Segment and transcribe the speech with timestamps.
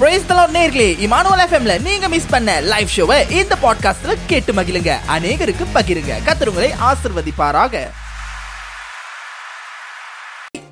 [0.00, 4.92] Price தலாட் நேர்களே Emmanuel எஃப்எம்ல நீங்க மிஸ் பண்ண லைவ் ஷோவை இந்த பாட்காஸ்ட்ல கேட்டு மகிழுங்க.
[5.08, 6.12] அநேகருக்கு பகிருங்க.
[6.26, 7.74] கத்தருங்களை ஆசிர்வதிப்பாராக.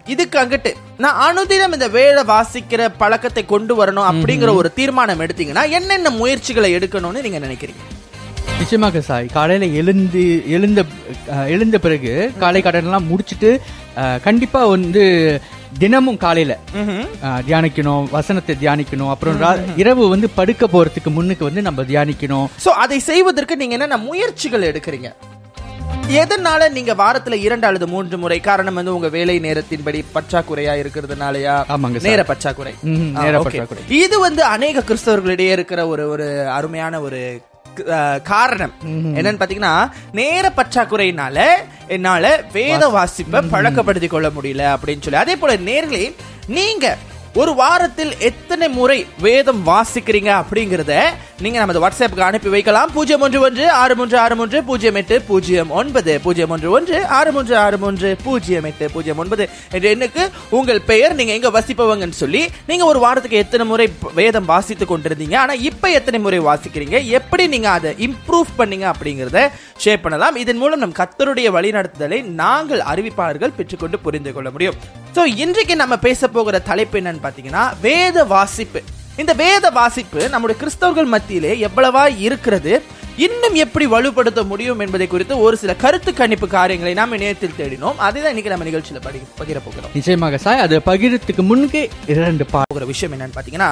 [0.06, 6.10] இதுக்கு அங்கிட்டு நான் அனுதினம் இந்த வேலை வாசிக்கிற பழக்கத்தை கொண்டு வரணும் அப்படிங்கிற ஒரு தீர்மானம் எடுத்தீங்கன்னா என்னென்ன
[6.12, 7.82] முயற்சிகளை எடுக்கணும்னு நீங்க நினைக்கிறீங்க?
[8.58, 10.80] நிச்சயமாக சாய் காலையில எழுந்து எழுந்த
[11.48, 13.50] எழுந்த பிறகு காலை கடனெல்லாம் முடிச்சிட்டு
[13.96, 15.04] அஹ், கண்டிப்பா வந்து
[15.82, 16.52] தினமும் காலையில
[17.48, 19.10] தியானிக்கணும் வசனத்தை தியானிக்கணும்.
[19.14, 22.46] அப்புறம் இரவு வந்து படுக்க போறதுக்கு முன்னுக்கு வந்து நம்ம தியானிக்கணும்.
[22.64, 25.10] சோ அதை செய்வதற்கு நீங்க என்னென்ன முயற்சிகள் எடுக்கிறீங்க?
[26.20, 31.54] எதனால நீங்க வாரத்துல இரண்டு அல்லது மூன்று முறை காரணம் வந்து உங்க வேலை நேரத்தின்படி பற்றாக்குறையா இருக்கிறதுனாலயா?
[31.74, 32.02] ஆமாங்க.
[32.06, 32.72] நேர பற்றாக்குறை.
[33.22, 33.42] நேர.
[34.02, 37.20] இது வந்து அநேக கிறிஸ்தவர்களிடையே இருக்கிற ஒரு ஒரு அருமையான ஒரு
[38.22, 38.72] காரணம்.
[38.84, 41.38] என்னன்னு பாத்தீங்கன்னா நேர பற்றாக்குறையினால
[41.88, 45.18] என்னால வேத வாசிப்பை பழக்கப்படுத்திக் கொள்ள முடியல அப்படின்னு சொல்லி.
[45.18, 46.14] அதே போல நேர்களே
[46.46, 46.86] நீங்க
[47.34, 50.94] ஒரு வாரத்தில் எத்தனை முறை வேதம் வாசிக்கிறீங்க அப்படிங்கறத
[51.40, 52.92] நீங்க நமது வாட்ஸ்அப்புக்கு அனுப்பி வைக்கலாம்.
[52.94, 56.20] பூஜ்ஜியம் ஒன்று ஒன்று ஆறு மூன்று ஆறு மூன்று பூஜ்ஜியம் எட்டு பூஜ்ஜியம் ஒன்பது.
[56.24, 61.14] பூஜ்ஜியம் ஒன்று ஒன்று ஆறு மூன்று ஆறு மூன்று பூஜ்ஜியம் எட்டு பூஜ்ஜியம் ஒன்பது என்ற எண்ணுக்கு உங்கள் பெயர்
[61.14, 63.88] நீங்க எங்க வசிப்பவங்கன்னு சொல்லி நீங்க ஒரு வாரத்துக்கு எத்தனை முறை
[64.20, 65.36] வேதம் வாசித்து கொண்டிருந்தீங்க?
[65.36, 67.04] ஆனா இப்ப எத்தனை முறை வாசிக்கிறீங்க?
[67.04, 69.50] எப்படி நீங்க அதை இம்ப்ரூவ் பண்ணீங்க அப்படிங்கறத
[69.84, 70.36] ஷேர் பண்ணலாம்.
[70.36, 74.74] இதன் மூலம் நம் கத்தருடைய வழிநடத்துதலை நாங்கள் அறிவிப்பாளர்கள் பெற்றுக்கொண்டு புரிந்து கொள்ள முடியும்.
[75.16, 78.80] சோ இன்றைக்கு நம்ம பேச போகிற தலைப்பு என்னன்னு பாத்தீங்கன்னா வேத வாசிப்பு.
[79.22, 82.72] இந்த வேத வாசிப்பு நம்முடைய கிறிஸ்தவர்கள் மத்தியிலே எவ்வளவா இருக்கிறது
[83.26, 87.96] இன்னும் எப்படி வலுப்படுத்த முடியும் என்பதை குறித்து ஒரு சில கருத்து கணிப்பு காரியங்களை நாம் இணையத்தில் தேடினோம்.
[88.06, 89.94] அதை தான் இன்னைக்கு நம்ம நிகழ்ச்சியில படி பகிர போகிறோம்.
[89.96, 91.82] நிச்சயமாக சாய் அது பகிரத்துக்கு முன்னுக்கு
[92.14, 93.70] இரண்டு போகிற விஷயம் என்னன்னு பாத்தீங்கன்னா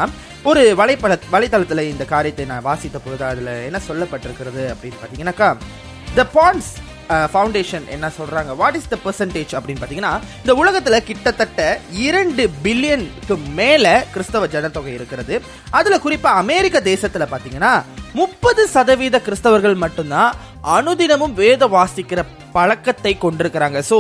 [0.51, 5.51] ஒரு வலைப்பட வலைத்தளத்துல இந்த காரியத்தை நான் வாசித்த பொழுது அதுல என்ன சொல்லப்பட்டிருக்கிறது அப்படின்னு பாத்தீங்கன்னாக்கா
[6.19, 6.73] த பாண்ட்ஸ்
[7.09, 8.57] ஃபவுண்டேஷன் என்ன சொல்றாங்க?
[8.57, 15.43] வாட் இஸ் த பெர்சன்டேஜ் அப்படின்னு பார்த்தீங்கன்னா இந்த உலகத்தில் கிட்டத்தட்ட இரண்டு பில்லியனுக்கு மேலே கிறிஸ்தவ ஜனத்தொகை இருக்கிறது.
[15.71, 17.83] அதில் குறிப்பாக அமெரிக்க தேசத்தில் பார்த்தீங்கன்னா
[18.19, 20.33] முப்பது சதவீத கிறிஸ்தவர்கள் மட்டும்தான்
[20.77, 22.21] அனுதினமும் வேத வாசிக்கிற
[22.57, 23.79] பழக்கத்தை கொண்டிருக்கிறாங்க.
[23.91, 23.97] ஸோ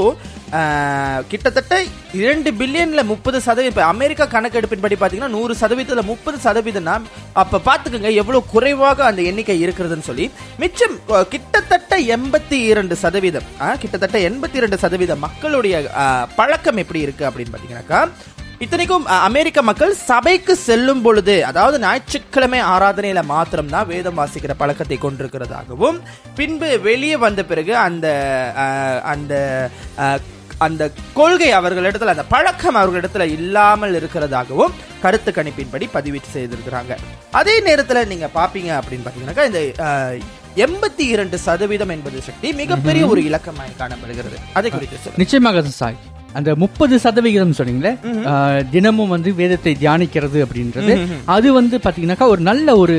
[1.30, 1.74] கிட்டத்தட்ட
[2.20, 6.94] இரண்டு பில்லியன்ல முப்பது சதவீதம் இப்போ அமெரிக்கா கணக்கெடுப்பின்படி பார்த்தீங்கன்னா நூறு சதவீதத்தில் முப்பது சதவீதம்னா
[7.42, 10.26] அப்போ பார்த்துக்கோங்க எவ்வளோ குறைவாக அந்த எண்ணிக்கை இருக்கிறதுன்னு சொல்லி.
[10.62, 10.96] மிச்சம்
[11.34, 13.48] கிட்டத்தட்ட எண்பத்தி இரண்டு சதவீதம்
[13.82, 15.74] கிட்டத்தட்ட எண்பத்தி இரண்டு சதவீத மக்களுடைய
[16.40, 18.00] பழக்கம் எப்படி இருக்கு அப்படின்னு பார்த்தீங்கன்னாக்கா
[18.64, 25.98] இத்தனைக்கும் அமெரிக்க மக்கள் சபைக்கு செல்லும் பொழுது அதாவது ஞாயிற்றுக்கிழமை ஆராதனையில மாத்திரம் தான் வேதம் வாசிக்கிற பழக்கத்தை கொண்டிருக்கிறதாகவும்
[26.38, 28.06] பின்பு வெளியே வந்த பிறகு அந்த
[29.12, 29.34] அந்த
[30.66, 30.82] அந்த
[31.18, 36.92] கொள்கை அவர்களிடத்துல அந்த பழக்கம் அவர்களிடத்துல இல்லாமல் இருக்கிறதாகவும் கருத்து கணிப்பின்படி பதிவீட்டு செய்திருக்கிறாங்க.
[37.40, 39.62] அதே நேரத்துல நீங்க பாப்பீங்க அப்படின்னு பாத்தீங்கன்னாக்கா இந்த
[40.66, 44.38] எண்பத்தி இரண்டு சதவீதம் என்பது சக்தி மிகப்பெரிய ஒரு இலக்கமாய் காணப்படுகிறது.
[44.58, 45.98] அதை குறித்து நிச்சயமாக சாய்.
[46.38, 47.92] அந்த முப்பது சதவிகிதம் சொன்னீங்களே
[48.74, 50.94] தினமும் வந்து வேதத்தை தியானிக்கிறது அப்படின்றது.
[51.36, 52.96] அது வந்து பாத்தீங்கன்னாக்கா ஒரு நல்ல ஒரு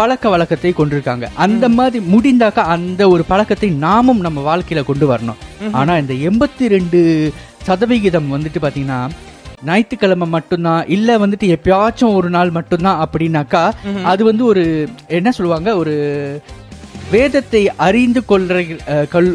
[0.00, 1.26] பழக்க வழக்கத்தை கொண்டிருக்காங்க.
[1.46, 5.40] அந்த மாதிரி முடிந்தாக்கா அந்த ஒரு பழக்கத்தை நாமும் நம்ம வாழ்க்கையில கொண்டு வரணும்.
[5.80, 7.00] ஆனா இந்த எண்பத்தி ரெண்டு
[7.70, 9.00] சதவிகிதம் வந்துட்டு பாத்தீங்கன்னா
[9.68, 13.62] ஞாயிற்றுக்கிழமை மட்டும்தான் இல்ல வந்துட்டு எப்பயாச்சும் ஒரு நாள் மட்டும்தான் அப்படின்னாக்கா
[14.10, 14.64] அது வந்து ஒரு
[15.18, 15.94] என்ன சொல்லுவாங்க ஒரு
[17.14, 18.54] வேதத்தை அறிந்து கொள்ற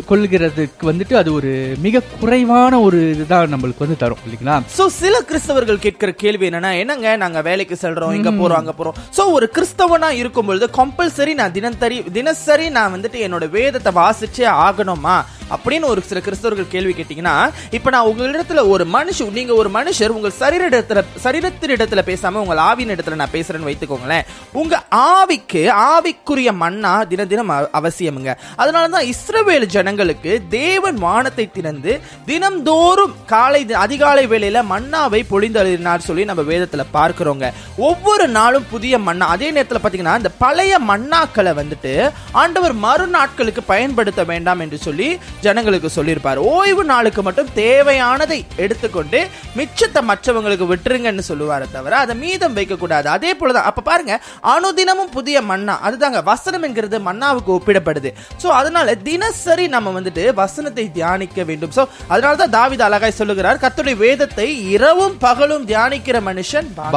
[0.10, 1.52] கொள்கிறதுக்கு வந்துட்டு அது ஒரு
[1.86, 4.56] மிக குறைவான ஒரு இதுதான் நம்மளுக்கு வந்து தரும் இல்லைங்களா?
[4.78, 8.98] சோ சில கிறிஸ்தவர்கள் கேட்கிற கேள்வி என்னன்னா என்னங்க நாங்க வேலைக்கு செல்றோம் இங்க போறோம் அங்க போறோம்.
[9.18, 15.16] சோ ஒரு கிறிஸ்தவனா இருக்கும் பொழுது கம்பல்சரி நான் தினந்தரி தினசரி நான் வந்துட்டு என்னோட வேதத்தை வாசிச்சே ஆகணுமா?
[15.56, 20.32] அப்படின்னு ஒரு சில கிறிஸ்தவர்கள் கேள்வி கேட்டீங்கன்னா இப்ப நான் உங்களிடத்துல ஒரு மனுஷன் நீங்க ஒரு மனுஷர் உங்கள்
[20.32, 24.22] சரீர இடத்துல சரீரத்தின் இடத்துல பேசாம உங்கள் ஆவியின் இடத்துல நான் பேசுறேன்னு வைத்துக்கோங்களேன்.
[24.52, 28.36] உங்க ஆவிக்கு ஆவிக்குரிய மண்ணா தின தினம் அவ- அவசியமுங்க.
[28.58, 36.42] அதனாலதான் இஸ்ரவேல் ஜனங்களுக்கு தேவன் வானத்தை திறந்து தினம்தோறும் காலை தி- அதிகாலை வேளையில மன்னாவை பொழிந்தளினார் சொல்லி நம்ம
[36.42, 37.52] வேதத்துல பார்க்கிறோங்க.
[37.78, 44.60] ஒவ்வொரு நாளும் புதிய மண்ணா அதே நேரத்துல பாத்தீங்கன்னா இந்த பழைய மன்னாக்களை வந்துட்டு ஆண்டவர் மறுநாட்களுக்கு பயன்படுத்த வேண்டாம்
[44.60, 46.38] என்று சொல்லி ஜனங்களுக்கு சொல்லியிருப்பார்.
[46.52, 49.20] ஓய்வு நாளுக்கு மட்டும் தேவையானதை எடுத்துக்கொண்டு
[49.58, 54.14] மிச்சத்தை மற்றவங்களுக்கு விட்டுருங்கன்னு சொல்லுவாரே தவிர அதை மீதம் வைக்க கூடாது அதே போலதான் அப்ப பாருங்க
[54.54, 58.10] அனுதினமும் புதிய மன்னா அதுதாங்க வசனம் என்கிறது மன்னாவுக்கு ஒப்பிடப்படுது.
[58.44, 61.72] சோ அதனால தினசரி நம்ம வந்துட்டு வசனத்தை தியானிக்க வேண்டும்.
[61.76, 66.94] சோ அதனால தான் தாவீது அழகாய் சொல்லுகிறார் கர்த்தருடைய வேதத்தை இரவும் பகலும் தியானிக்கிற மனுஷன் பாக்கியவான்.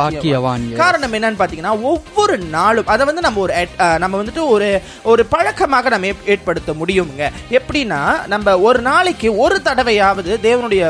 [0.77, 4.69] காரணம் என்னன்னு பாத்தீங்கன்னா ஒவ்வொரு நாளும் அதை வந்து நம்ம ஒரு நம்ம வந்துட்டு ஒரு
[5.03, 7.23] ஒரு பழக்கமாக நம்ம ஏற்- ஏற்படுத்த முடியுங்க.
[7.51, 8.01] எப்படின்னா
[8.35, 10.83] நம்ம ஒரு நாளைக்கு ஒரு தடவையாவது தேவனுடைய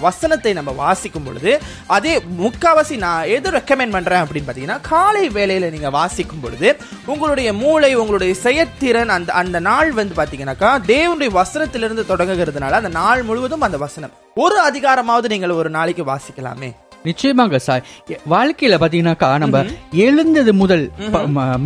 [0.00, 1.52] வசனத்தை நம்ம வாசிக்கும் பொழுது
[1.96, 6.68] அதே முக்காவாசி நான் எது ரெக்கமெண்ட் பண்றேன் அப்படின்னு பாத்தீங்கன்னா காலை வேளையில நீங்க வாசிக்கும் பொழுது
[7.06, 13.60] உங்களுடைய மூளை உங்களுடைய செயற்திறன் அந்த அந்த நாள் வந்து பாத்தீங்கன்னாக்கா தேவனுடைய வசனத்திலிருந்து தொடங்குகிறதுனால அந்த நாள் முழுவதும்
[13.60, 14.14] அந்த வசனம்.
[14.36, 16.70] ஒரு அதிகாரமாவது நீங்கள் ஒரு நாளைக்கு வாசிக்கலாமே.
[17.04, 17.80] நிச்சயமாங்க சார்
[18.30, 19.60] வாழ்க்கையில பாத்தீங்கன்னாக்கா நம்ம
[20.04, 20.84] எழுந்தது முதல்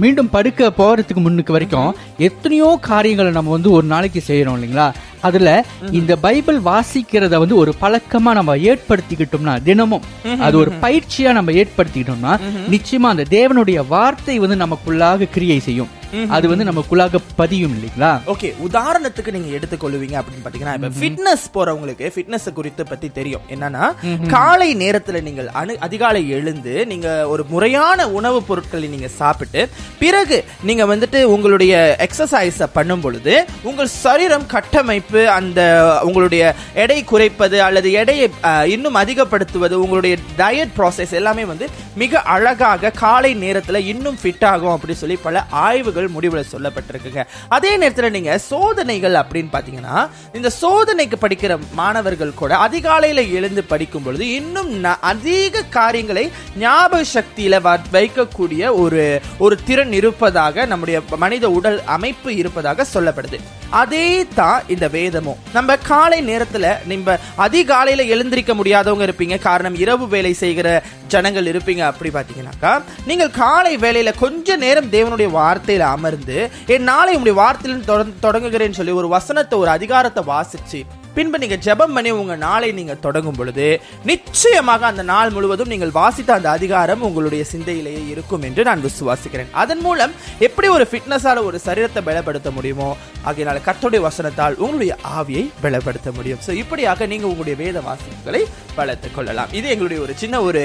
[0.03, 1.91] மீண்டும் படுக்க போறதுக்கு முன்னுக்கு வரைக்கும்
[2.29, 4.87] எத்தனையோ காரியங்களை நம்ம வந்து ஒரு நாளைக்கு செய்யறோம் இல்லைங்களா?
[5.23, 10.03] அதுல இந்த பைபிள் வாசிக்கிறத வந்து ஒரு பழக்கமா நம்ம ஏற்படுத்திக்கிட்டோம்னா தினமும்
[10.39, 12.41] அது ஒரு பயிற்சியா நம்ம ஏற்படுத்திக்கிட்டோம்னா
[12.71, 15.89] நிச்சயமா அந்த தேவனுடைய வார்த்தை வந்து நமக்குள்ளாக கிரியை செய்யும்.
[16.31, 18.11] அது வந்து நமக்குள்ளாக பதியும் இல்லைங்களா?
[18.27, 23.45] ஓகே உதாரணத்துக்கு நீங்க எடுத்துக்கொள்ளுவீங்க அப்படின்னு பாத்தீங்கன்னா இப்ப ஃபிட்னஸ் போறவங்களுக்கு ஃபிட்னஸ் குறித்து பத்தி தெரியும்.
[23.51, 23.85] என்னன்னா
[24.29, 26.55] காலை நேரத்துல நீங்கள் அணு அதிகாலை எழுந்து
[26.87, 29.61] நீங்க ஒரு முறையான உணவுப் பொருட்களை நீங்க சாப்பிட்டு
[29.99, 31.75] பிறகு நீங்க வந்துட்டு உங்களுடைய
[32.07, 32.35] எக்ஸசைஸ
[32.73, 35.61] பண்ணும் பொழுது உங்கள் சரீரம் கட்டமைப்பு அந்த
[36.03, 36.43] உங்களுடைய
[36.77, 38.27] எடை குறைப்பது அல்லது எடையை
[38.71, 41.67] இன்னும் அதிகப்படுத்துவது உங்களுடைய டயட் ப்ராசஸ் எல்லாமே வந்து
[41.97, 47.25] மிக அழகாக காலை நேரத்துல இன்னும் ஃபிட் ஆகும் அப்படின்னு சொல்லி பல ஆய்வுகள் முடிவில் சொல்லப்பட்டிருக்குங்க.
[47.49, 54.35] அதே நேரத்தில் நீங்க சோதனைகள் அப்படின்னு பார்த்தீங்கன்னா இந்த சோதனைக்கு படிக்கிற மாணவர்கள் கூட அதிகாலையில் எழுந்து படிக்கும் பொழுது
[54.35, 57.61] இன்னும் அதிக காரியங்களை ஞாபக சக்தியில்
[57.93, 63.39] வைக்கக்கூடிய ஒரு ஒரு திறன் இருப்பதாக நம்முடைய மனித உடல் அமைப்பு இருப்பதாக சொல்லப்படுது.
[63.71, 65.39] அதே தான் இந்த வேதமும்.
[65.53, 69.39] நம்ம காலை நேரத்தில் நம்ம அதிகாலையில் எழுந்திருக்க முடியாதவங்க இருப்பீங்க.
[69.39, 72.73] காரணம் இரவு வேலை செய்கிற ஜனங்கள் இருப்பீங்க அப்படி பார்த்தீங்கன்னாக்கா
[73.07, 76.39] நீங்கள் காலை வேளையில் கொஞ்ச நேரம் தேவனுடைய வார்த்தையில் அமர்ந்து
[76.69, 80.81] என் நாளை உங்களுடைய வார்த்தையில் தொடங்குகிறேன்னு சொல்லி ஒரு வசனத்தை ஒரு அதிகாரத்தை வாசிச்சு
[81.17, 83.67] பின்பு நீங்க ஜெபம் பண்ணி உங்க நாளை நீங்க தொடங்கும் பொழுது
[84.11, 89.51] நிச்சயமாக அந்த நாள் முழுவதும் நீங்கள் வாசித்த அந்த அதிகாரம் உங்களுடைய சிந்தையிலேயே இருக்கும் என்று நான் விசுவாசிக்கிறேன்.
[89.63, 90.13] அதன் மூலம்
[90.47, 92.91] எப்படி ஒரு ஃபிட்னஸால ஒரு சரீரத்தை பலப்படுத்த முடியுமோ
[93.29, 96.43] ஆகையினால கர்த்தருடைய வசனத்தால் உங்களுடைய ஆவியை பலப்படுத்த முடியும்.
[96.47, 98.43] சோ இப்படியாக நீங்க உங்களுடைய வேத வாசிப்புகளை
[98.79, 99.53] வளர்த்துக் கொள்ளலாம்.
[99.59, 100.63] இது எங்களுடைய ஒரு சின்ன ஒரு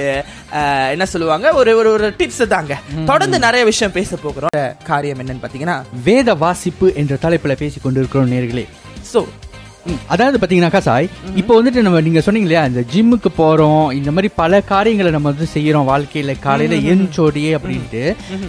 [0.93, 1.47] என்ன சொல்லுவாங்க?
[1.59, 2.73] ஒரு ஒரு ஒரு டிப்ஸ் தாங்க.
[3.11, 4.49] தொடர்ந்து நிறைய விஷயம் பேச போகிறோம்.
[4.89, 5.77] காரியம் என்னன்னு பாத்தீங்கன்னா
[6.09, 8.65] வேத வாசிப்பு என்ற தலைப்புல பேசிக் கொண்டிருக்கிறோம் நேர்களே.
[9.13, 9.50] சோ ம்,
[10.07, 14.61] அதாவது பாத்தீங்கன்னாக்கா சாய் இப்போ வந்துட்டு நம்ம நீங்க சொன்னீங்க இல்லையா இந்த ஜிம்முக்கு போறோம் இந்த மாதிரி பல
[14.67, 18.03] காரியங்களை நம்ம வந்து செய்யறோம் வாழ்க்கையில காலையில எழுந்தோடியே அப்படின்ட்டு.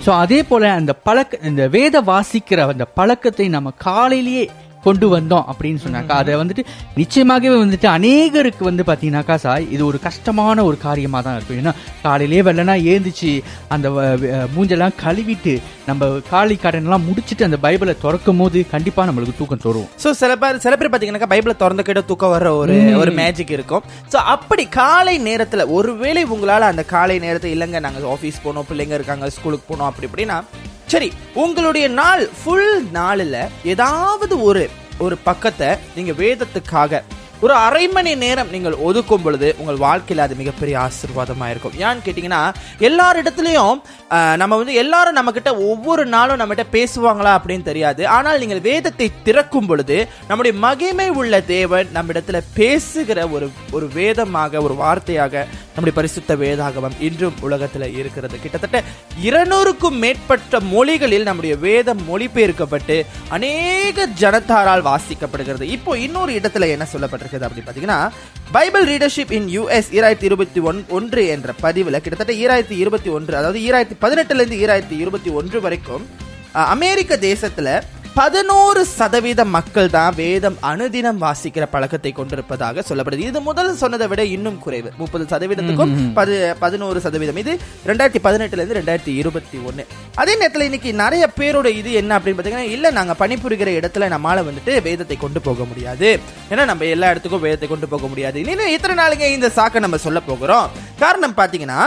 [0.04, 4.44] சோ அதே போல அந்த பழக்க இந்த வேத வாசிக்கிற அந்த பழக்கத்தை நம்ம காலையிலேயே
[4.86, 6.64] கொண்டு வந்தோம் அப்படின்னு சொன்னாக்கா அதை வந்துட்டு
[7.00, 11.60] நிச்சயமாகவே வந்துட்டு அநேகருக்கு வந்து பாத்தீங்கன்னாக்கா சாய் இது ஒரு கஷ்டமான ஒரு காரியமா தான் இருக்கும்.
[11.62, 11.72] ஏன்னா
[12.06, 13.30] காலையிலேயே வெள்ளனா ஏந்திச்சு
[13.76, 13.88] அந்த
[14.54, 15.54] மூஞ்செல்லாம் கழுவிட்டு
[15.90, 19.88] நம்ம காலை கடன்லாம் முடிச்சிட்டு அந்த பைபிளை திறக்கும் போது கண்டிப்பா நம்மளுக்கு தூக்கம் தரும்.
[20.02, 23.84] சோ சில பேர் சில பேர் பாத்தீங்கன்னா பைபிளை திறந்து கிட்ட தூக்கம் வர்ற ஒரு ஒரு மேஜிக் இருக்கும்.
[24.12, 29.30] சோ அப்படி காலை நேரத்துல ஒருவேளை உங்களால அந்த காலை நேரத்தை இல்லைங்க நாங்க ஆபீஸ் போனோம் பிள்ளைங்க இருக்காங்க
[29.38, 30.38] ஸ்கூலுக்கு போனோம் அப்படி இப்படின்னா
[30.92, 31.08] சரி
[31.42, 33.40] உங்களுடைய நாள் ஃபுல் நாளில்
[33.72, 34.64] ஏதாவது ஒரு
[35.04, 37.02] ஒரு பக்கத்தை நீங்கள் வேதத்துக்காக
[37.44, 41.74] ஒரு அரை மணி நேரம் நீங்கள் ஒதுக்கும் பொழுது உங்கள் வாழ்க்கையில் அது மிகப்பெரிய ஆசீர்வாதமாக இருக்கும்.
[41.84, 42.42] ஏன்னு கேட்டிங்கன்னா
[42.88, 43.78] எல்லாரிடத்துலையும்
[44.40, 48.02] நம்ம வந்து எல்லாரும் நம்மக்கிட்ட ஒவ்வொரு நாளும் நம்மகிட்ட பேசுவாங்களா அப்படின்னு தெரியாது.
[48.16, 49.96] ஆனால் நீங்கள் வேதத்தை திறக்கும் பொழுது
[50.28, 53.48] நம்முடைய மகிமை உள்ள தேவன் நம்மிடத்தில் பேசுகிற ஒரு
[53.78, 58.36] ஒரு வேதமாக ஒரு வார்த்தையாக நம்முடைய பரிசுத்த வேதாகமம் இன்றும் உலகத்தில் இருக்கிறது.
[58.42, 58.78] கிட்டத்தட்ட
[59.28, 62.96] இருநூறுக்கும் மேற்பட்ட மொழிகளில் நம்முடைய வேதம் மொழிபெயர்க்கப்பட்டு
[63.36, 65.66] அநேக ஜனத்தாரால் வாசிக்கப்படுகிறது.
[65.76, 68.00] இப்போ இன்னொரு இடத்துல என்ன சொல்லப்பட்டிருக்குது அப்படின்னு பார்த்தீங்கன்னா
[68.56, 73.60] பைபிள் ரீடர்ஷிப் இன் யூஎஸ் ஈராயிரத்தி இருபத்தி ஒன் ஒன்று என்ற பதிவில் கிட்டத்தட்ட ஈராயிரத்தி இருபத்தி ஒன்று அதாவது
[73.68, 76.04] ஈராயிரத்தி பதினெட்டுல இருந்து ஈராயிரத்தி இருபத்தி ஒன்று வரைக்கும்
[76.74, 77.74] அமெரிக்க தேசத்தில்
[78.16, 83.22] பதினோரு சதவீத மக்கள் தான் வேதம் அனுதினம் வாசிக்கிற பழக்கத்தை கொண்டிருப்பதாக சொல்லப்படுது.
[83.28, 84.90] இது முதல் சொன்னதை விட இன்னும் குறைவு.
[84.98, 87.38] முப்பது சதவீதத்துக்கும் பது பதினோரு சதவீதம்.
[87.42, 87.52] இது
[87.90, 89.86] ரெண்டாயிரத்தி பதினெட்டுல இருந்து ரெண்டாயிரத்தி இருபத்தி ஒன்னு
[90.22, 94.74] அதே நேரத்துல இன்னைக்கு நிறைய பேரோட இது என்ன அப்படின்னு பாத்தீங்கன்னா இல்ல நாங்க பணிபுரிகிற இடத்துல நம்மால வந்துட்டு
[94.88, 96.10] வேதத்தை கொண்டு போக முடியாது.
[96.52, 98.38] ஏன்னா நம்ம எல்லா இடத்துக்கும் வேதத்தை கொண்டு போக முடியாது.
[98.44, 100.68] இன்னும் இத்தனை நாளுங்க இந்த சாக்கை நம்ம சொல்ல போகிறோம்.
[101.04, 101.80] காரணம் பாத்தீங்கன்னா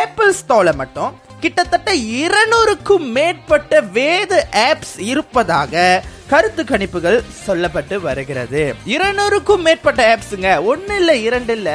[0.00, 1.12] ஆப்பிள் ஸ்டோல மட்டும்
[1.44, 1.90] கிட்டத்தட்ட
[2.22, 4.32] இருநூறுக்கும் மேற்பட்ட வேத
[4.68, 5.82] ஆப்ஸ் இருப்பதாக
[6.30, 8.62] கருத்து கணிப்புகள் சொல்லப்பட்டு வருகிறது.
[8.94, 11.70] இருநூறுக்கும் மேற்பட்ட ஆப்ஸுங்க ஒன்னு இல்ல இரண்டு இல்ல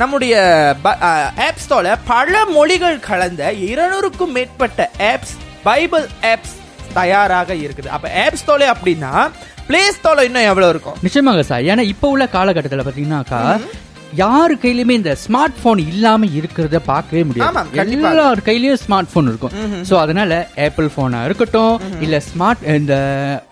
[0.00, 0.34] நம்முடைய
[1.46, 5.34] ஆப் ஸ்டோல பல மொழிகள் கலந்த இருநூறுக்கும் மேற்பட்ட ஆப்ஸ்
[5.68, 6.54] பைபிள் ஆப்ஸ்
[6.98, 7.88] தயாராக இருக்குது.
[7.96, 9.12] அப்ப ஆப் ஸ்டோலே அப்படின்னா
[9.70, 10.98] பிளே ஸ்டோல இன்னும் எவ்வளவு இருக்கும்?
[11.06, 13.40] நிச்சயமாங்க சார் ஏன்னா இப்போ உள்ள காலகட்டத்தில் பார்த்தீங்கன்னாக்கா
[14.16, 17.46] யாரு கையிலுமே இந்த ஸ்மார்ட் போன் இல்லாம இருக்கிறத பார்க்கவே முடியாது.
[18.12, 19.54] எல்லார் கையிலயும் ஸ்மார்ட் போன் இருக்கும்
[19.88, 20.32] சோ அதனால
[20.66, 22.94] ஆப்பிள் போனா இருக்கட்டும் இல்ல ஸ்மார்ட் இந்த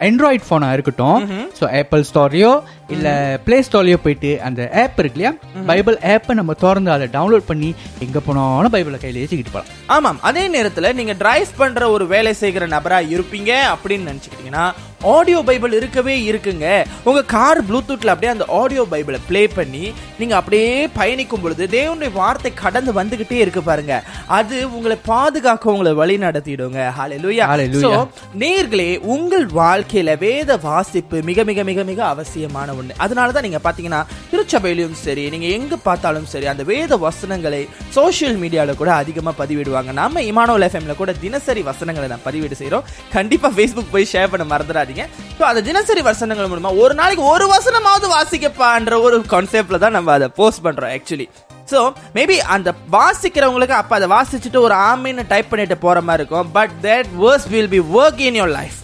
[0.01, 1.21] ஆண்ட்ராய்ட் போனா இருக்கட்டும்
[1.59, 2.53] சோ ஆப்பிள் ஸ்டோரையோ
[2.89, 3.09] இல்ல
[3.45, 5.33] பிளே ஸ்டோர்லயோ போயிட்டு அந்த ஆப் இருக்கு இல்லையா?
[5.67, 9.71] பைபிள் ஆப்பை நம்ம திறந்து அதை டவுன்லோட் பண்ணி எங்க போனாலும் பைபிளை கையில வச்சுக்கிட்டு போலாம்.
[9.89, 14.67] ஆமாம் அதே நேரத்துல நீங்க டிரைவ் பண்ற ஒரு வேலை செய்கிற நபரா இருப்பீங்க அப்படின்னு நினைச்சுக்கிட்டீங்கன்னா
[15.05, 16.85] ஆடியோ பைபிள் இருக்கவே இருக்குங்க.
[17.05, 22.55] உங்க கார் ப்ளூடூத்ல அப்படியே அந்த ஆடியோ பைபிளை ப்ளே பண்ணி நீங்க அப்படியே பயணிக்கும் பொழுது தேவனுடைய வார்த்தை
[22.55, 24.03] கடந்து வந்துகிட்டே இருக்கு பாருங்க.
[24.27, 26.93] அது உங்களை பாதுகாக்க உங்களை வழி நடத்திடுங்க.
[26.99, 27.81] ஹalleluya Hallelujah.
[27.81, 28.09] So,
[28.39, 32.91] நேர்களே உங்கள் வாழ்க்கையில வேத வாசிப்பு மிக மிக மிக மிக அவசியமான ஒண்ணு.
[32.99, 38.93] அதனாலதான் நீங்க பாத்தீங்கன்னா திருச்சபையிலும் சரி நீங்க எங்க பார்த்தாலும் சரி அந்த வேத வசனங்களை சோஷியல் மீடியால கூட
[38.93, 39.93] அதிகமா பதிவிடுவாங்க.
[39.93, 42.83] நம்ம இமானோல் எஃப்எம்ல கூட தினசரி வசனங்களை நான் பதிவிடு செய்றோம்.
[43.13, 44.94] கண்டிப்பா ஃபேஸ்புக் போய் ஷேர் பண்ண மறந்துடாதீங்க.
[45.39, 50.29] ஸோ அந்த தினசரி வசனங்கள் மூலமா ஒரு நாளைக்கு ஒரு வசனமாவது வாசிக்கப்பான்ற ஒரு கான்செப்ட்ல தான் நம்ம அதை
[50.29, 51.29] போஸ்ட் பண்றோம் ஆக்சுவலி
[51.71, 56.51] ஸோ மேபி அந்த வாசிக்கிறவங்களுக்கு அப்ப அதை வாசிச்சுட்டு ஒரு ஆமின்னு டைப் பண்ணிட்டு போற மாதிரி இருக்கும்.
[56.53, 58.79] But that verse will be work in your life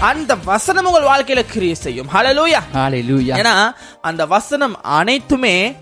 [0.00, 2.08] அந்த வசனம் உங்கள் வாழ்க்கையில கிரியை செய்யும்.
[2.14, 5.76] ஹalleluya ஹalleluya ஏன்னா அந்த வசனம் அனைத்துமே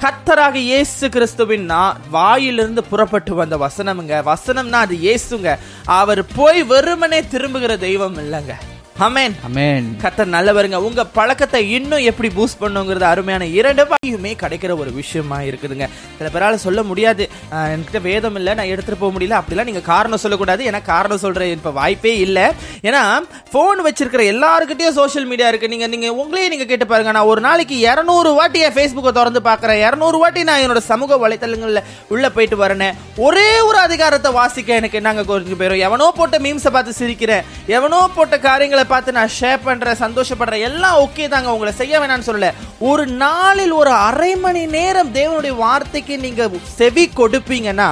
[0.00, 4.22] கத்தராக இயேசு கிறிஸ்துவின் நா- வாயிலிருந்து புறப்பட்டு வந்த வசனமுங்க.
[4.24, 5.58] வசனம்னா அது இயேசுங்க.
[5.84, 8.54] அவர் போய் வெறுமனே திரும்புகிற தெய்வம் இல்லைங்க.
[9.00, 10.74] அமேன் அமேன் கத்தர் நல்லவருங்க.
[10.74, 15.88] உங்க பழக்கத்தை இன்னும் எப்படி பூஸ்ட் பண்ணுங்கிறது அருமையான இரண்டு வாயுமே கிடைக்கிற ஒரு விஷயமா இருக்குதுங்க.
[16.18, 17.28] சில பேரால சொல்ல முடியாது.
[17.52, 19.42] "ஆஹ், என்கிட்ட வேதம் இல்லை நான் எடுத்துட்டு போக முடியல.
[19.42, 20.64] அப்படிலாம் நீங்க காரணம் சொல்லக்கூடாது.
[20.64, 22.42] ஏன்னா காரணம் சொல்ற இப்ப வாய்ப்பே இல்லை.
[22.82, 23.18] ஏன்னா
[23.50, 25.68] போன் வச்சிருக்கிற எல்லாருக்கிட்டையும் சோஷியல் மீடியா இருக்கு.
[25.68, 27.10] நீங்க நீங்க உங்களையே நீங்க கேட்டு பாருங்க.
[27.12, 29.86] நான் ஒரு நாளைக்கு இருநூறு வாட்டி என் ஃபேஸ்புக்கை திறந்து பார்க்கறேன்.
[29.86, 32.94] இருநூறு வாட்டி நான் என்னோட சமூக வலைத்தளங்கள்ல உள்ள போயிட்டு வரேன்.
[33.16, 35.78] ஒரே ஒரு அதிகாரத்தை வாசிக்க எனக்கு நாங்க கொஞ்சம் பேரும்?
[35.78, 37.44] எவனோ போட்ட மீம்ஸை பார்த்து சிரிக்கிறேன்.
[37.66, 40.66] எவனோ போட்ட காரியங்களை பார்த்து நான் ஷேர் பண்றேன் சந்தோஷப்படுறேன்.
[40.70, 42.50] எல்லாம் ஓகே தாங்க உங்களை செய்ய வேணாம்னு சொல்லல.
[42.90, 47.90] ஒரு நாளில் ஒரு அரை மணி நேரம் தேவனுடைய வார்த்தைக்கு நீங்க செவி கொடுப்பீங்கன்னா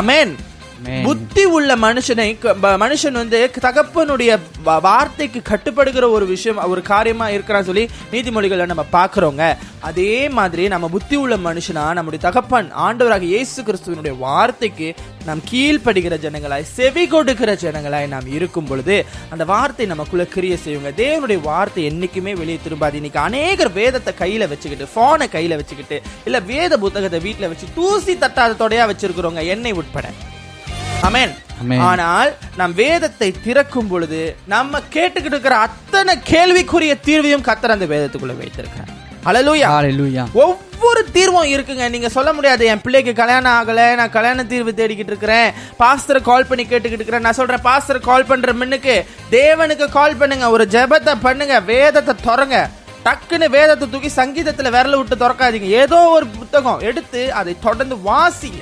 [0.00, 0.34] அமேன்
[1.06, 2.28] புத்தி உள்ள மனுஷனை
[2.84, 4.32] மனுஷன் வந்து தகப்பனுடைய
[4.86, 9.44] வார்த்தைக்கு கட்டுப்படுகிற ஒரு விஷயம் ஒரு காரியமா இருக்கிறான்னு சொல்லி நீதிமொழிகளை நம்ம பாக்குறோங்க
[9.90, 14.88] அதே மாதிரி நம்ம புத்தி உள்ள மனுஷனா நம்முடைய தகப்பன் ஆண்டவராக இயேசு கிறிஸ்துவனுடைய வார்த்தைக்கு
[15.28, 18.96] நாம் கீழ்ப்படுகிற ஜனங்களாய் செவி கொடுக்கிற ஜனங்களாய் நாம் இருக்கும் பொழுது
[19.32, 20.90] அந்த வார்த்தை நமக்குள்ள கிரிய செய்யுங்க.
[21.02, 22.98] தேவனுடைய வார்த்தை என்னைக்குமே வெளியே திரும்பாது.
[23.00, 25.98] இன்னைக்கு அநேகர் வேதத்தை கையில வச்சுக்கிட்டு போனை கையில வச்சுக்கிட்டு
[26.28, 30.06] இல்ல வேத புத்தகத்தை வீட்டுல வச்சு தூசி தட்டாத தொடையா வச்சிருக்கிறவங்க என்னை உட்பட.
[31.08, 31.32] அமேன்.
[31.90, 34.20] ஆனால் நம் வேதத்தை திறக்கும் பொழுது
[34.52, 38.34] நம்ம கேட்டுக்கிட்டு இருக்கிற அத்தனை கேள்விக்குரிய தீர்வையும் கத்தர் அந்த வேதத்துக்குள்ள
[39.26, 39.66] ஹalleluya.
[39.72, 40.22] ஹalleluya.
[40.44, 41.84] ஒவ்வொரு தீர்வும் இருக்குங்க.
[41.94, 45.48] நீங்க சொல்ல முடியாது என் பிள்ளைக்கு கல்யாணம் ஆகல நான் கல்யாண தீர்வு தேடிக்கிட்டு இருக்கிறேன்.
[45.82, 47.24] பாஸ்டர் கால் பண்ணி கேட்டுக்கிட்டு இருக்கிறேன்.
[47.26, 48.96] நான் சொல்றேன் பாஸ்டர் கால் பண்ற மின்னுக்கு
[49.36, 50.48] தேவனுக்கு கால் பண்ணுங்க.
[50.56, 52.58] ஒரு ஜெபத்தை பண்ணுங்க வேதத்தை திறங்க.
[53.06, 55.70] டக்குன்னு வேதத்தை தூக்கி சங்கீதத்துல விரல விட்டு திறக்காதீங்க.
[55.84, 58.60] ஏதோ ஒரு புத்தகம் எடுத்து அதை தொடர்ந்து வாசிங்க.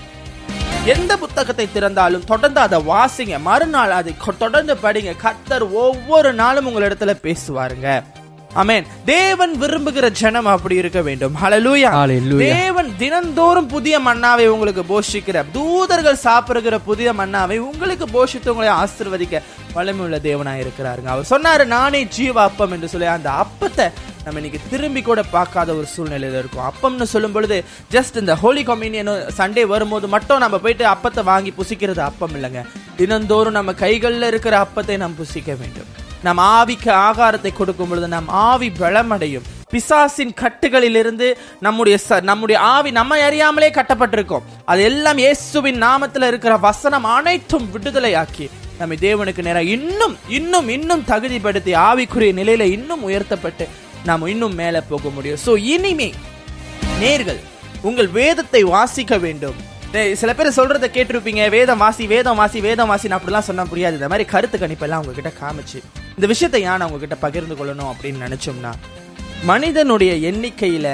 [0.84, 3.40] எந்த புத்தகத்தை திறந்தாலும் தொடர்ந்து அதை வாசிங்க.
[3.40, 5.16] மறுநாள் அதை தொடர்ந்து படிங்க.
[5.22, 8.02] கத்தர் ஒவ்வொரு நாளும் உங்களிடத்துல பேசுவாருங்க.
[8.54, 8.86] ஆமென்.
[9.04, 11.36] தேவன் விரும்புகிற ஜனம் அப்படி இருக்க வேண்டும்.
[11.42, 11.90] Hallelujah.
[12.38, 19.42] தேவன் தினந்தோறும் புதிய மன்னாவை உங்களுக்கு போஷிக்கிற தூதர்கள் சாப்பிடுகிற புதிய மன்னாவை உங்களுக்கு போஷித்து உங்களை ஆசீர்வதிக்க
[19.74, 21.04] வல்லமையுள்ள தேவனாய் இருக்கிறாருங்க.
[21.04, 23.90] அவர் சொன்னாரு நானே ஜீவ அப்பம் என்று சொல்லி அந்த அப்பத்தை
[24.24, 26.72] நம்ம இன்னைக்கு திரும்பி கூட பார்க்காத ஒரு சூழ்நிலையில இருக்கும்.
[26.72, 31.98] அப்பம்னு சொல்லும் பொழுது ஜஸ்ட் இந்த ஹோலி கம்யூனியன் சண்டே வரும்போது மட்டும் நம்ம போயிட்டு அப்பத்தை வாங்கி புசிக்கிறது
[31.98, 32.68] அப்பம் இல்லைங்க.
[32.96, 35.86] தினந்தோறும் நம்ம கைகளில் இருக்கிற அப்பத்தை நாம் புசிக்க வேண்டும்.
[36.22, 39.42] நம் ஆவிக்கு ஆகாரத்தை கொடுக்கும் பொழுது நம் ஆவி பலமடையும்.
[39.70, 44.42] பிசாசின் கட்டுகளிலிருந்து நம்முடைய ச- நம்முடைய ஆவி நம்ம அறியாமலே கட்டப்பட்டிருக்கோம்.
[44.64, 51.74] அது எல்லாம் இயேசுவின் நாமத்தில் இருக்கிற வசனம் அனைத்தும் விடுதலையாக்கி நம்மை தேவனுக்கு நேரம் இன்னும் இன்னும் இன்னும் தகுதிப்படுத்தி
[51.74, 53.68] ஆவிக்குரிய நிலையில இன்னும் உயர்த்தப்பட்டு
[54.08, 55.40] நாம் இன்னும் மேலே போக முடியும்.
[55.46, 56.08] ஸோ இனிமே
[57.02, 57.40] நேர்கள்
[57.88, 59.58] உங்கள் வேதத்தை வாசிக்க வேண்டும்.
[60.20, 63.98] சில பேர் சொல்றத கேட்டிருப்பீங்க வேதம் வாசி வேதம் வாசி வேதம் வாசின்னு அப்படிலாம் சொன்ன புரியாது.
[63.98, 65.78] இந்த மாதிரி கருத்து கணிப்பெல்லாம் உங்ககிட்ட காமிச்சு
[66.16, 68.72] இந்த விஷயத்தை ஏன் உங்ககிட்ட பகிர்ந்து கொள்ளணும் அப்படின்னு நினைச்சோம்னா
[69.50, 70.88] மனிதனுடைய எண்ணிக்கையில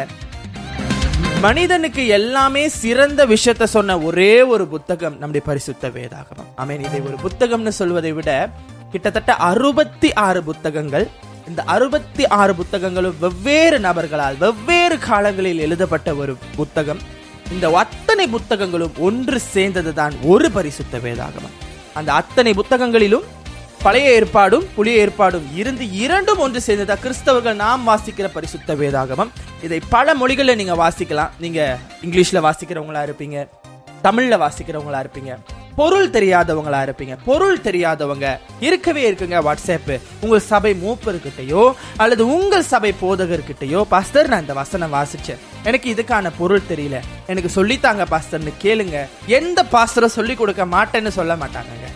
[1.44, 6.48] மனிதனுக்கு எல்லாமே சிறந்த விஷயத்த சொன்ன ஒரே ஒரு புத்தகம் நம்முடைய பரிசுத்த வேதாகமம்.
[6.56, 6.84] ஆமென்.
[6.86, 8.30] இதை ஒரு புத்தகம்னு சொல்வதை விட
[8.92, 11.06] கிட்டத்தட்ட அறுபத்தி ஆறு புத்தகங்கள்
[11.48, 17.00] இந்த அறுபத்தி ஆறு புத்தகங்களும் வெவ்வேறு நபர்களால் வெவ்வேறு காலங்களில் எழுதப்பட்ட ஒரு புத்தகம்.
[17.50, 21.54] இந்த அத்தனை புத்தகங்களும் ஒன்று சேர்ந்ததுதான் ஒரு பரிசுத்த வேதாகமம்.
[21.94, 23.26] அந்த அத்தனை புத்தகங்களிலும்
[23.82, 29.30] பழைய ஏற்பாடும் புளிய ஏற்பாடும் இருந்து இரண்டும் ஒன்று சேர்ந்ததா கிறிஸ்தவர்கள் நாம் வாசிக்கிற பரிசுத்த வேதாகமம்.
[29.62, 31.30] இதை பல மொழிகளில் நீங்க வாசிக்கலாம்.
[31.38, 33.48] நீங்க இங்கிலீஷ்ல வாசிக்கிறவங்களா இருப்பீங்க
[34.04, 35.32] தமிழ்ல வாசிக்கிறவங்களா இருப்பீங்க.
[35.76, 37.16] பொருள் தெரியாதவங்களா இருப்பீங்க.
[37.24, 44.52] பொருள் தெரியாதவங்க இருக்கவே இருக்குங்க வாட்ஸ்அப் உங்கள் சபை மூப்பர்கிட்டயோ அல்லது உங்கள் சபை போதகர்கிட்டயோ பாஸ்டர் நான் இந்த
[44.52, 45.38] வசனம் வாசிச்சேன்.
[45.64, 47.00] எனக்கு இதுக்கான பொருள் தெரியல.
[47.26, 49.08] எனக்கு சொல்லித்தாங்க பாஸ்டர்னு கேளுங்க.
[49.26, 51.88] எந்த பாஸ்டரும் சொல்லி கொடுக்க மாட்டேன்னு சொல்ல மாட்டாங்கங்க.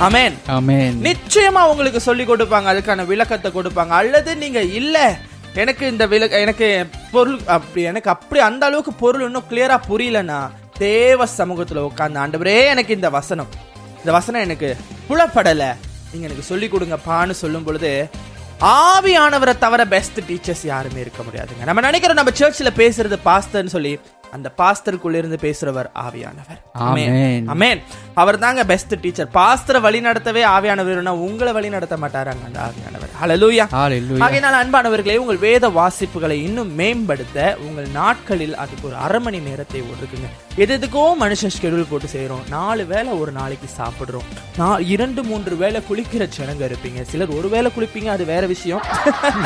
[0.00, 2.70] அமேன் ஆமென் நிச்சயமா உங்களுக்கு சொல்லி கொடுப்பாங்க.
[2.72, 3.88] அதுக்கான விளக்கத்தை கொடுப்பாங்க.
[3.88, 5.18] அல்லது நீங்க இல்ல.
[5.54, 10.50] எனக்கு இந்த விளக்க எனக்கு பொருள் அப்படி எனக்கு அப்படி அந்த அளவுக்கு பொருள் இன்னும் கிளியரா புரியலனா
[10.86, 13.50] தேவ சமூகத்துல உட்கார்ந்து ஆண்டவரே எனக்கு இந்த வசனம்.
[14.00, 14.68] இந்த வசனம் எனக்கு
[15.08, 15.64] புலப்படல.
[16.12, 17.92] நீங்க எனக்கு சொல்லி கொடுங்கப்பான்னு சொல்லும் பொழுது
[18.76, 21.66] ஆவியானவரை தவிர பெஸ்ட் டீச்சர்ஸ் யாருமே இருக்க முடியாதுங்க.
[21.68, 23.92] நம்ம நினைக்கிறோம் நம்ம சர்ச்சில் பேசுறது பாஸ்டர்னு சொல்லி
[24.36, 26.58] அந்த பாஸ்டருக்குள்ள இருந்து பேசுறவர் ஆவியானவர்.
[27.54, 27.80] அமேன்
[28.22, 33.10] அவர் தாங்க பெஸ்ட் டீச்சர் பாஸ்டரை வழி நடத்தவே ஆவியானவர்னா உங்களை வழி நடத்த மாட்டாராங்க அந்த ஆவியானவர்.
[33.22, 33.64] ஹalleluya
[34.26, 40.30] ஆகையினால் அன்பானவர்களே உங்கள் வேத வாசிப்புகளை இன்னும் மேம்படுத்த உங்கள் நாட்களில் அதுக்கு ஒரு அரை மணி நேரத்தை ஒதுக்குங்க.
[40.56, 44.24] எது எதுக்கோ மனுஷன் ஷெடியூல் போட்டு செய்கிறோம் நாலு வேளை ஒரு நாளைக்கு சாப்பிடுறோம்.
[44.56, 47.02] நான் இரண்டு மூன்று வேளை குளிக்கிற ஜனங்க இருப்பீங்க.
[47.02, 48.82] சிலர் ஒரு வேளை குளிப்பீங்க அது வேற விஷயம்.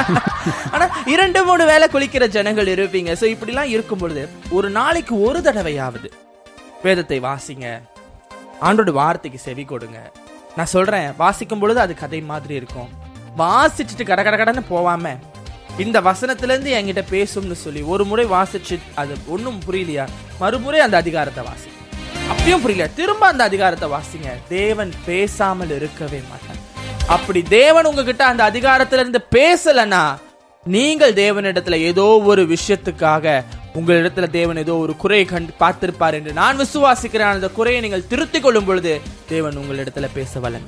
[0.73, 3.13] ஆனா இரண்டு மூணு வேளை குளிக்கிற ஜனங்கள் இருப்பீங்க.
[3.21, 6.11] சோ இப்படிலாம் இருக்கும் பொழுது ஒரு நாளைக்கு ஒரு தடவையாவது
[6.83, 7.81] வேதத்தை வாசிங்க.
[8.61, 10.13] ஆண்டோட வார்த்தைக்கு செவி கொடுங்க.
[10.57, 12.89] நான் சொல்றேன் வாசிக்கும் பொழுது அது கதை மாதிரி இருக்கும்.
[13.39, 15.19] வாசிச்சுட்டு கட கட கடன்னு போவாமல்
[15.79, 20.07] இந்த வசனத்துல இருந்து என்கிட்ட பேசும்னு சொல்லி ஒரு முறை வாசிச்சு அது ஒண்ணும் புரியலையா?
[20.39, 21.69] மறுமுறை அந்த அதிகாரத்தை வாசி.
[22.31, 22.89] அப்பயும் புரியல.
[22.89, 24.29] திரும்ப அந்த அதிகாரத்தை வாசிங்க.
[24.49, 26.57] தேவன் பேசாமல் இருக்கவே மாட்டார்.
[27.07, 30.17] அப்படி தேவன் உங்ககிட்ட அந்த அதிகாரத்துல இருந்து பேசலனா
[30.65, 37.31] நீங்கள் தேவனிடத்துல ஏதோ ஒரு விஷயத்துக்காக உங்களிடத்துல தேவன் ஏதோ ஒரு குறையை கண்டு பார்த்திருப்பார் என்று நான் விசுவாசிக்கிறேன்.
[37.31, 40.63] அந்த குறையை நீங்கள் திருத்திக் கொள்ளும் பொழுது தேவன் உங்களிடத்துல பேச வல்லன்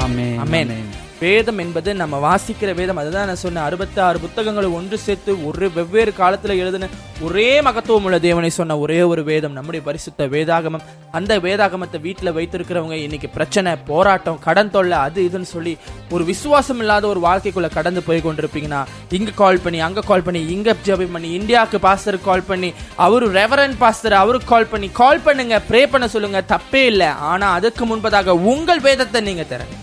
[0.00, 0.40] ஆமென்.
[0.40, 2.98] அமேன் வேதம் என்பது நம்ம வாசிக்கிற வேதம்.
[3.02, 6.88] அதுதான் நான் சொன்னேன் அறுபத்தி ஆறு புத்தகங்களை ஒன்று சேர்த்து ஒரு வெவ்வேறு காலத்தில் எழுதின
[7.26, 10.84] ஒரே மகத்துவம் உள்ள தேவனை சொன்ன ஒரே ஒரு வேதம் நம்முடைய பரிசுத்த வேதாகமம்.
[11.18, 15.74] அந்த வேதாகமத்தை வீட்டில் வைத்திருக்கிறவங்க இன்னைக்கு பிரச்சனை போராட்டம் கடன் தொல்லை அது இதுன்னு சொல்லி
[16.14, 18.82] ஒரு விசுவாசம் இல்லாத ஒரு வாழ்க்கைக்குள்ள கடந்து போய் கொண்டிருப்பீங்கன்னா
[19.18, 22.70] இங்க கால் பண்ணி அங்க கால் பண்ணி இங்க ஜபம் பண்ணி இந்தியாவுக்கு பாஸ்டருக்கு கால் பண்ணி
[23.06, 27.10] அவரு ரெவரன் பாஸ்டர் அவருக்கு கால் பண்ணி கால் பண்ணுங்க ப்ரே பண்ண சொல்லுங்க தப்பே இல்லை.
[27.32, 29.74] ஆனா அதுக்கு முன்பதாக உங்கள் வேதத்தை நீங்க தரேன்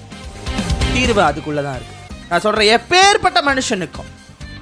[0.95, 1.95] தீர்வு அதுக்குள்ளதான் இருக்கு.
[2.29, 4.11] நான் சொல்றேன் எப்பேற்பட்ட மனுஷனுக்கும்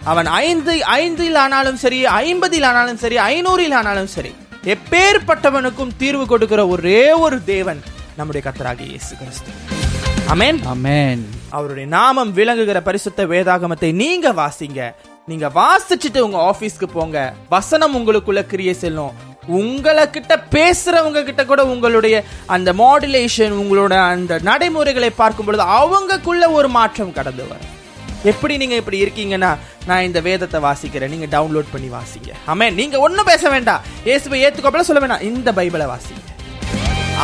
[0.03, 4.35] அவன் ஐந்து ஐந்தில் ஆனாலும் சரி ஐம்பதில் ஆனாலும் சரி ஐநூறில் ஆனாலும் சரி
[4.73, 7.81] எப்பேற்பட்டவனுக்கும் தீர்வு கொடுக்கிற ஒரே ஒரு தேவன்
[8.17, 9.51] நம்முடைய கத்தராகிய இயேசு கிறிஸ்து.
[10.33, 11.23] அமேன் ஆமென்.
[11.49, 14.81] அவருடைய நாமம் விளங்குகிற பரிசுத்த வேதாகமத்தை நீங்க வாசிங்க.
[15.25, 17.33] நீங்க வாசிச்சுட்டு உங்க ஆபீஸ்க்கு போங்க.
[17.49, 19.13] வசனம் உங்களுக்குள்ள கிரியை செல்லும்.
[19.47, 26.69] உங்களை கிட்ட பேசுறவங்க கிட்ட கூட உங்களுடைய அந்த மாடுலேஷன் உங்களோட அந்த நடைமுறைகளை பார்க்கும் பொழுது அவங்கக்குள்ள ஒரு
[26.69, 27.71] மாற்றம் கடந்து வரும்.
[28.23, 31.09] எப்படி நீங்க இப்படி இருக்கீங்கன்னா நான் இந்த வேதத்தை வாசிக்கிறேன்.
[31.09, 32.31] நீங்க டவுன்லோட் பண்ணி வாசிங்க.
[32.47, 33.81] ஆமே நீங்க ஒன்றும் பேச வேண்டாம்.
[34.05, 36.22] ஏசுவை ஏத்துக்கோப்பல சொல்ல வேண்டாம் இந்த பைபிளை வாசிங்க.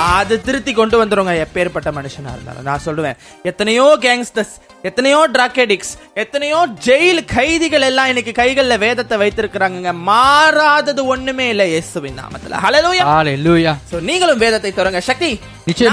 [0.07, 2.65] அது திருத்தி கொண்டு வந்துருங்க எப்பேற்பட்ட மனுஷனா இருந்தாலும்.
[2.69, 3.17] நான் சொல்லுவேன்
[3.49, 4.53] எத்தனையோ கேங்ஸ்டர்ஸ்
[4.89, 5.91] எத்தனையோ ட்ராக்கெடிக்ஸ்
[6.23, 12.61] எத்தனையோ ஜெயில் கைதிகள் எல்லாம் இன்னைக்கு கைகள்ல வேதத்தை வைத்திருக்கிறாங்க மாறாதது ஒண்ணுமே இல்ல இயேசுவின் நாமத்துல.
[12.65, 15.31] ஹalleluya ஹalleluya சோ நீங்களும் வேதத்தை தொடங்க சக்தி.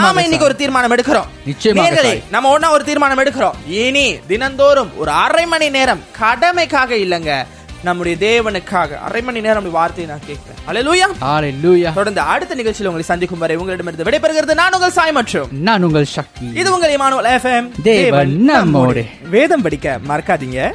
[0.05, 1.29] நாம இன்னைக்கு ஒரு தீர்மானம் எடுக்கிறோம்.
[1.51, 2.05] நிச்சயமாக.
[2.35, 3.59] நம்ம ஒண்ணா ஒரு தீர்மானம் எடுக்கிறோம்.
[3.83, 7.31] இனி தினந்தோறும் ஒரு அரை மணி நேரம் கடமைக்காக இல்லங்க.
[7.83, 8.99] நம்முடைய தேவனுக்காக.
[8.99, 13.57] அரை மணி நேரம் அப்படி வார்த்தையை நான் கேட்கிறேன் ஹalleluya ஹalleluya தொடர்ந்து அடுத்த நிகழ்ச்சியில் உங்களை சந்திக்கும் வரை
[13.57, 15.49] உங்களிடமிருந்து விடைபெறுகிறது நான் உங்கள் சாய் மற்றும்.
[15.51, 19.05] நான் உங்கள் சக்தி இது உங்கள் இமானுவல் எஃப்எம் தேவன் நம்மோடு.
[19.31, 20.75] வேதம் படிக்க மறக்காதீங்க.